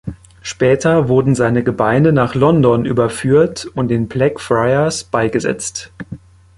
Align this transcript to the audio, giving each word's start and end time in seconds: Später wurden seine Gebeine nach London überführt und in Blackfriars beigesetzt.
Später 0.41 1.09
wurden 1.09 1.35
seine 1.35 1.63
Gebeine 1.63 2.11
nach 2.11 2.33
London 2.33 2.85
überführt 2.85 3.67
und 3.75 3.91
in 3.91 4.07
Blackfriars 4.07 5.03
beigesetzt. 5.03 5.91